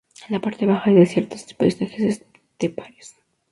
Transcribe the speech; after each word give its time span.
En 0.27 0.33
la 0.33 0.41
parte 0.41 0.65
baja 0.65 0.89
hay 0.89 0.95
desiertos 0.95 1.45
y 1.51 1.53
paisajes 1.53 2.23
esteparios. 2.55 3.13